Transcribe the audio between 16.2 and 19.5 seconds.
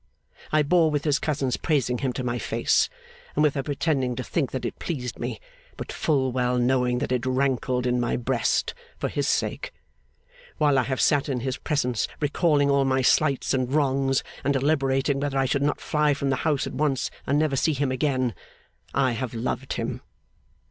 the house at once and never see him again I have